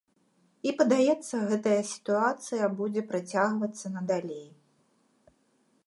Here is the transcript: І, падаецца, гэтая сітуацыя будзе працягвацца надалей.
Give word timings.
І, 0.67 0.71
падаецца, 0.79 1.35
гэтая 1.51 1.77
сітуацыя 1.91 2.71
будзе 2.81 3.01
працягвацца 3.13 3.87
надалей. 3.97 4.47